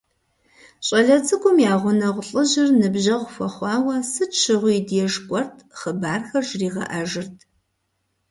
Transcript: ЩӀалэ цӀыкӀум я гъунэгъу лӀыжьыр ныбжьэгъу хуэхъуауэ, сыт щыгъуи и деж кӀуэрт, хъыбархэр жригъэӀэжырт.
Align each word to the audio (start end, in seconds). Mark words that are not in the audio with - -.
ЩӀалэ 0.85 1.17
цӀыкӀум 1.25 1.57
я 1.71 1.75
гъунэгъу 1.81 2.25
лӀыжьыр 2.29 2.69
ныбжьэгъу 2.79 3.31
хуэхъуауэ, 3.33 3.95
сыт 4.11 4.31
щыгъуи 4.41 4.73
и 4.79 4.81
деж 4.87 5.13
кӀуэрт, 5.25 5.55
хъыбархэр 5.79 6.43
жригъэӀэжырт. 6.49 7.37